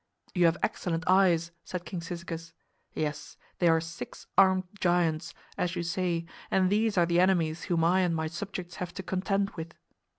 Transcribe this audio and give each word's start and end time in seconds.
"You 0.33 0.45
have 0.45 0.57
excellent 0.63 1.03
eyes," 1.05 1.51
said 1.63 1.85
King 1.85 2.01
Cyzicus. 2.01 2.53
"Yes, 2.95 3.37
they 3.59 3.67
are 3.67 3.79
six 3.79 4.25
armed 4.35 4.63
giants, 4.79 5.35
as 5.59 5.75
you 5.75 5.83
say, 5.83 6.25
and 6.49 6.71
these 6.71 6.97
are 6.97 7.05
the 7.05 7.19
enemies 7.19 7.65
whom 7.65 7.83
I 7.83 7.99
and 7.99 8.15
my 8.15 8.25
subjects 8.25 8.77
have 8.77 8.95
to 8.95 9.03
contend 9.03 9.51
with." 9.51 9.75